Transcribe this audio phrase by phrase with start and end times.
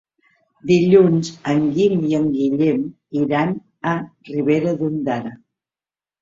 [0.69, 2.87] Dilluns en Guim i en Guillem
[3.25, 3.53] iran
[3.93, 3.95] a
[4.31, 5.37] Ribera d'Ondara.